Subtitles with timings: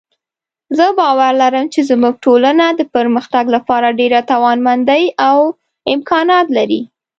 [0.77, 5.39] زه باور لرم چې زموږ ټولنه د پرمختګ لپاره ډېره توانمندۍ او
[5.95, 6.81] امکانات لري